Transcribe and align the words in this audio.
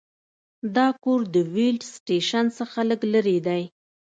دا 0.75 0.87
کور 1.03 1.21
د 1.33 1.35
ویلډ 1.53 1.81
سټیشن 1.95 2.45
څخه 2.57 2.79
لږ 2.89 3.01
لرې 3.13 3.37
دی 3.47 3.61